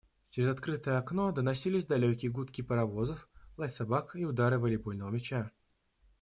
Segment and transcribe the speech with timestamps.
[0.31, 5.51] Через открытое окно доносились далекие гудки паровозов, лай собак и удары волейбольного мяча.